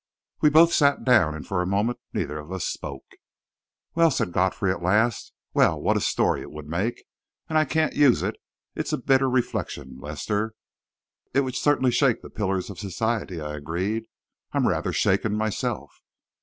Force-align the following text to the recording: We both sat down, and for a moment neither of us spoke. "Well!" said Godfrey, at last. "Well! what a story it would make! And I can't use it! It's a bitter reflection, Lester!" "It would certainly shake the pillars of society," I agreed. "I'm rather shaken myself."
We 0.41 0.49
both 0.49 0.73
sat 0.73 1.05
down, 1.05 1.35
and 1.35 1.45
for 1.45 1.61
a 1.61 1.67
moment 1.67 1.99
neither 2.11 2.39
of 2.39 2.51
us 2.51 2.65
spoke. 2.65 3.05
"Well!" 3.93 4.09
said 4.09 4.31
Godfrey, 4.31 4.71
at 4.71 4.81
last. 4.81 5.31
"Well! 5.53 5.79
what 5.79 5.95
a 5.95 6.01
story 6.01 6.41
it 6.41 6.49
would 6.49 6.65
make! 6.67 7.03
And 7.47 7.55
I 7.55 7.65
can't 7.65 7.93
use 7.93 8.23
it! 8.23 8.35
It's 8.73 8.91
a 8.91 8.97
bitter 8.97 9.29
reflection, 9.29 9.99
Lester!" 9.99 10.55
"It 11.35 11.41
would 11.41 11.53
certainly 11.55 11.91
shake 11.91 12.23
the 12.23 12.31
pillars 12.31 12.71
of 12.71 12.79
society," 12.79 13.39
I 13.39 13.53
agreed. 13.55 14.05
"I'm 14.53 14.67
rather 14.67 14.91
shaken 14.91 15.35
myself." 15.35 16.01